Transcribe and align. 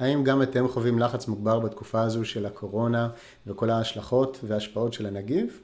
האם 0.00 0.24
גם 0.24 0.42
אתם 0.42 0.68
חווים 0.68 0.98
לחץ 0.98 1.28
מוגבר 1.28 1.58
בתקופה 1.58 2.00
הזו 2.00 2.24
של 2.24 2.46
הקורונה 2.46 3.08
וכל 3.46 3.70
ההשלכות 3.70 4.38
וההשפעות 4.42 4.92
של 4.92 5.06
הנגיף? 5.06 5.62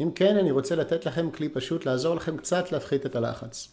אם 0.00 0.10
כן, 0.14 0.36
אני 0.36 0.50
רוצה 0.50 0.76
לתת 0.76 1.06
לכם 1.06 1.30
כלי 1.30 1.48
פשוט 1.48 1.86
לעזור 1.86 2.14
לכם 2.14 2.36
קצת 2.36 2.72
להפחית 2.72 3.06
את 3.06 3.16
הלחץ. 3.16 3.68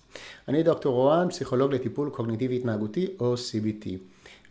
אני 0.47 0.63
דוקטור 0.63 0.96
רואן, 0.96 1.29
פסיכולוג 1.29 1.74
לטיפול 1.74 2.10
קוגניטיבי 2.10 2.55
התנהגותי 2.55 3.08
או 3.20 3.34
CBT. 3.34 3.88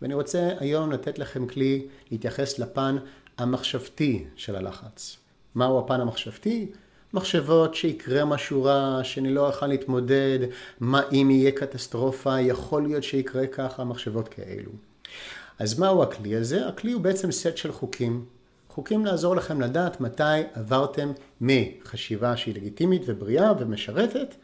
ואני 0.02 0.14
רוצה 0.14 0.50
היום 0.60 0.92
לתת 0.92 1.18
לכם 1.18 1.46
כלי 1.46 1.87
להתייחס 2.11 2.58
לפן 2.58 2.97
המחשבתי 3.38 4.24
של 4.37 4.56
הלחץ. 4.56 5.17
מהו 5.54 5.79
הפן 5.79 6.01
המחשבתי? 6.01 6.72
מחשבות 7.15 7.74
שיקרה 7.74 8.24
משהו 8.24 8.65
רע, 8.65 9.01
שאני 9.03 9.35
לא 9.35 9.49
אוכל 9.49 9.67
להתמודד, 9.67 10.38
מה 10.81 11.03
אם 11.13 11.31
יהיה 11.31 11.53
קטסטרופה, 11.53 12.40
יכול 12.40 12.83
להיות 12.83 13.03
שיקרה 13.03 13.47
ככה, 13.47 13.85
מחשבות 13.85 14.29
כאלו. 14.29 14.71
אז 15.61 15.79
מהו 15.79 16.02
הכלי 16.02 16.37
הזה? 16.37 16.69
הכלי 16.69 16.92
הוא 16.92 17.02
בעצם 17.02 17.33
סט 17.33 17.56
של 17.56 17.73
חוקים. 17.73 18.24
חוקים 18.68 19.06
לעזור 19.06 19.37
לכם 19.37 19.60
לדעת 19.60 20.01
מתי 20.01 20.23
עברתם 20.55 21.12
מחשיבה 21.41 22.37
שהיא 22.37 22.55
לגיטימית 22.55 23.02
ובריאה 23.06 23.52
ומשרתת, 23.59 24.34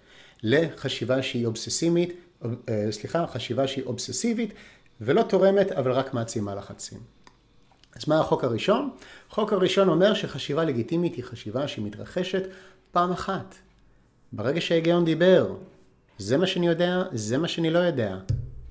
לחשיבה 0.43 1.23
שהיא 1.23 1.47
אובססימית, 1.47 2.13
אה, 2.45 2.87
סליחה, 2.91 3.27
חשיבה 3.27 3.67
שהיא 3.67 3.85
אובססיבית 3.85 4.55
ולא 5.01 5.23
תורמת 5.23 5.73
אבל 5.73 5.93
רק 5.93 6.15
מעצימה 6.15 6.55
לחצים. 6.55 6.99
אז 7.97 8.09
מה 8.09 8.21
החוק 8.21 8.45
הראשון? 8.45 8.91
החוק 9.31 9.53
הראשון 9.53 9.89
אומר 9.89 10.15
שחשיבה 10.15 10.65
לגיטימית 10.65 11.15
היא 11.15 11.25
חשיבה 11.25 11.69
שהיא 11.69 11.85
מתרחשת 11.85 12.43
פעם 12.93 13.13
אחת. 13.13 13.55
ברגע 14.33 14.61
שההיגיון 14.61 15.05
דיבר, 15.05 15.55
זה 16.19 16.37
מה 16.37 16.47
שאני 16.47 16.67
יודע, 16.67 17.03
זה 17.13 17.39
מה 17.39 17.49
שאני 17.49 17.71
לא 17.71 17.79
יודע. 17.79 18.17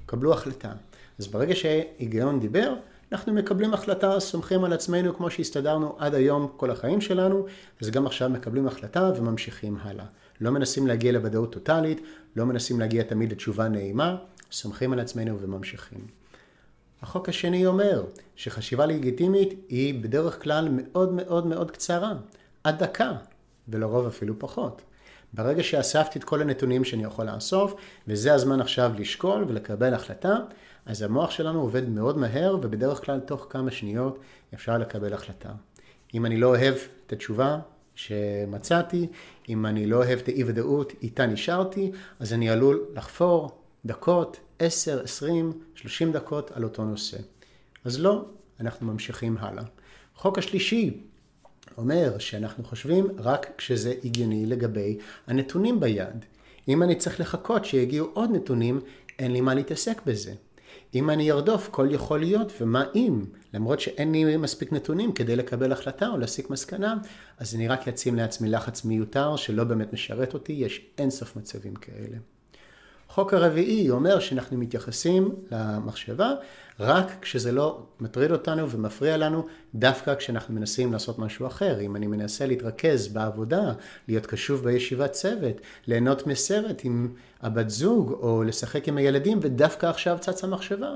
קבלו 0.05 0.33
החלטה. 0.33 0.71
אז 1.19 1.27
ברגע 1.27 1.55
שההיגיון 1.55 2.39
דיבר, 2.39 2.73
אנחנו 3.11 3.33
מקבלים 3.33 3.73
החלטה, 3.73 4.19
סומכים 4.19 4.63
על 4.63 4.73
עצמנו 4.73 5.15
כמו 5.15 5.29
שהסתדרנו 5.29 5.95
עד 5.97 6.13
היום 6.13 6.47
כל 6.57 6.71
החיים 6.71 7.01
שלנו, 7.01 7.45
אז 7.81 7.89
גם 7.89 8.05
עכשיו 8.05 8.29
מקבלים 8.29 8.67
החלטה 8.67 9.11
וממשיכים 9.17 9.77
הלאה. 9.81 10.05
לא 10.41 10.51
מנסים 10.51 10.87
להגיע 10.87 11.11
לוודאות 11.11 11.51
טוטאלית, 11.51 12.01
לא 12.35 12.45
מנסים 12.45 12.79
להגיע 12.79 13.03
תמיד 13.03 13.31
לתשובה 13.31 13.67
נעימה, 13.67 14.17
סומכים 14.51 14.93
על 14.93 14.99
עצמנו 14.99 15.39
וממשיכים. 15.39 16.07
החוק 17.01 17.29
השני 17.29 17.65
אומר 17.65 18.05
שחשיבה 18.35 18.85
לגיטימית 18.85 19.65
היא 19.69 20.03
בדרך 20.03 20.43
כלל 20.43 20.67
מאוד 20.71 21.13
מאוד 21.13 21.47
מאוד 21.47 21.71
קצרה, 21.71 22.13
עד 22.63 22.83
דקה, 22.83 23.13
ולרוב 23.69 24.07
אפילו 24.07 24.39
פחות. 24.39 24.81
ברגע 25.33 25.63
שאספתי 25.63 26.19
את 26.19 26.23
כל 26.23 26.41
הנתונים 26.41 26.83
שאני 26.83 27.03
יכול 27.03 27.25
לאסוף, 27.25 27.75
וזה 28.07 28.33
הזמן 28.33 28.61
עכשיו 28.61 28.91
לשקול 28.97 29.45
ולקבל 29.47 29.93
החלטה, 29.93 30.37
אז 30.85 31.01
המוח 31.01 31.31
שלנו 31.31 31.61
עובד 31.61 31.89
מאוד 31.89 32.17
מהר, 32.17 32.57
ובדרך 32.61 33.05
כלל 33.05 33.19
תוך 33.19 33.47
כמה 33.49 33.71
שניות 33.71 34.19
אפשר 34.53 34.77
לקבל 34.77 35.13
החלטה. 35.13 35.49
אם 36.13 36.25
אני 36.25 36.37
לא 36.37 36.47
אוהב 36.47 36.75
את 37.07 37.13
התשובה 37.13 37.59
שמצאתי, 37.95 39.07
אם 39.49 39.65
אני 39.65 39.85
לא 39.85 39.95
אוהב 39.97 40.19
את 40.19 40.27
האי 40.27 40.43
ודאות 40.43 40.93
איתה 41.01 41.25
נשארתי, 41.25 41.91
אז 42.19 42.33
אני 42.33 42.49
עלול 42.49 42.85
לחפור 42.95 43.61
דקות, 43.85 44.39
10, 44.59 45.03
20, 45.03 45.53
30 45.75 46.11
דקות 46.11 46.51
על 46.51 46.63
אותו 46.63 46.83
נושא. 46.83 47.17
אז 47.85 47.99
לא, 47.99 48.25
אנחנו 48.59 48.87
ממשיכים 48.87 49.37
הלאה. 49.39 49.63
החוק 50.15 50.37
השלישי 50.37 51.01
אומר 51.77 52.17
שאנחנו 52.17 52.63
חושבים 52.63 53.07
רק 53.17 53.47
כשזה 53.57 53.93
הגיוני 54.03 54.45
לגבי 54.45 54.97
הנתונים 55.27 55.79
ביד. 55.79 56.25
אם 56.67 56.83
אני 56.83 56.95
צריך 56.95 57.19
לחכות 57.19 57.65
שיגיעו 57.65 58.09
עוד 58.13 58.29
נתונים, 58.31 58.81
אין 59.19 59.31
לי 59.31 59.41
מה 59.41 59.53
להתעסק 59.53 60.01
בזה. 60.05 60.33
אם 60.95 61.09
אני 61.09 61.31
ארדוף 61.31 61.69
כל 61.71 61.87
יכול 61.91 62.19
להיות 62.19 62.53
ומה 62.61 62.85
אם, 62.95 63.25
למרות 63.53 63.79
שאין 63.79 64.11
לי 64.11 64.37
מספיק 64.37 64.73
נתונים 64.73 65.11
כדי 65.11 65.35
לקבל 65.35 65.71
החלטה 65.71 66.07
או 66.07 66.17
להסיק 66.17 66.49
מסקנה, 66.49 66.95
אז 67.37 67.55
אני 67.55 67.67
רק 67.67 67.87
אצים 67.87 68.15
לעצמי 68.15 68.49
לחץ 68.49 68.85
מיותר 68.85 69.35
שלא 69.35 69.63
באמת 69.63 69.93
משרת 69.93 70.33
אותי, 70.33 70.53
יש 70.53 70.85
אינסוף 70.97 71.35
מצבים 71.35 71.75
כאלה. 71.75 72.17
החוק 73.15 73.33
הרביעי 73.33 73.89
אומר 73.89 74.19
שאנחנו 74.19 74.57
מתייחסים 74.57 75.35
למחשבה 75.51 76.31
רק 76.79 77.11
כשזה 77.21 77.51
לא 77.51 77.83
מטריד 77.99 78.31
אותנו 78.31 78.69
ומפריע 78.69 79.17
לנו, 79.17 79.45
דווקא 79.75 80.15
כשאנחנו 80.15 80.53
מנסים 80.53 80.93
לעשות 80.93 81.19
משהו 81.19 81.47
אחר. 81.47 81.79
אם 81.81 81.95
אני 81.95 82.07
מנסה 82.07 82.45
להתרכז 82.45 83.07
בעבודה, 83.07 83.73
להיות 84.07 84.25
קשוב 84.25 84.63
בישיבת 84.63 85.11
צוות, 85.11 85.55
ליהנות 85.87 86.27
מסרט 86.27 86.81
עם 86.83 87.13
הבת 87.41 87.69
זוג 87.69 88.11
או 88.11 88.43
לשחק 88.43 88.87
עם 88.87 88.97
הילדים, 88.97 89.39
ודווקא 89.41 89.85
עכשיו 89.85 90.17
צצה 90.19 90.47
מחשבה, 90.47 90.95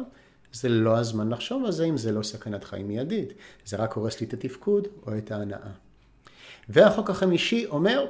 זה 0.53 0.69
לא 0.69 0.97
הזמן 0.97 1.30
לחשוב 1.30 1.66
על 1.66 1.72
זה 1.72 1.86
אם 1.86 1.97
זה 1.97 2.12
לא 2.12 2.24
סכנת 2.24 2.63
חיים 2.63 2.88
מיידית. 2.88 3.34
זה 3.66 3.78
רק 3.78 3.94
הורס 3.94 4.22
לי 4.22 4.28
את 4.28 4.34
התפקוד 4.34 4.88
או 5.07 5.18
את 5.18 5.31
ההנאה. 5.31 5.72
והחוק 6.69 7.09
החמישי 7.09 7.66
אומר 7.66 8.06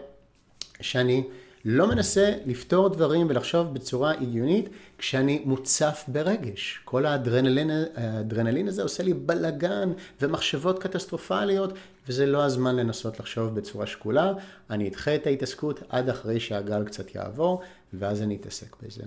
שאני 0.82 1.24
לא 1.66 1.88
מנסה 1.88 2.34
לפתור 2.46 2.90
דברים 2.90 3.28
ולחשוב 3.30 3.74
בצורה 3.74 4.12
הגיונית 4.12 4.70
כשאני 4.98 5.42
מוצף 5.46 6.04
ברגש. 6.08 6.82
כל 6.86 7.06
האדרנלין, 7.06 7.70
האדרנלין 7.96 8.68
הזה 8.68 8.84
עושה 8.84 9.04
לי 9.04 9.14
בלגן 9.14 9.92
ומחשבות 10.22 10.84
קטסטרופליות, 10.84 11.74
וזה 12.08 12.26
לא 12.26 12.44
הזמן 12.44 12.76
לנסות 12.76 13.20
לחשוב 13.20 13.56
בצורה 13.56 13.88
שקולה. 13.88 14.34
אני 14.70 14.90
אדחה 14.90 15.16
את 15.16 15.28
ההתעסקות 15.28 15.84
עד 15.90 16.10
אחרי 16.10 16.40
שהגל 16.40 16.84
קצת 16.84 17.16
יעבור, 17.16 17.62
ואז 17.94 18.22
אני 18.22 18.36
אתעסק 18.36 18.76
בזה. 18.84 19.04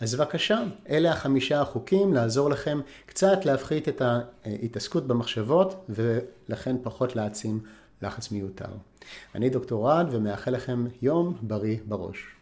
אז 0.00 0.14
בבקשה, 0.14 0.62
אלה 0.88 1.10
החמישה 1.10 1.60
החוקים 1.60 2.14
לעזור 2.14 2.50
לכם 2.50 2.80
קצת 3.06 3.44
להפחית 3.44 3.88
את 3.88 4.02
ההתעסקות 4.44 5.06
במחשבות, 5.06 5.86
ולכן 5.88 6.76
פחות 6.82 7.16
להעצים 7.16 7.60
לחץ 8.02 8.32
מיותר. 8.32 8.68
אני 9.34 9.50
דוקטור 9.50 9.88
רעד 9.88 10.06
ומאחל 10.14 10.50
לכם 10.50 10.86
יום 11.02 11.38
בריא 11.42 11.78
בראש. 11.88 12.39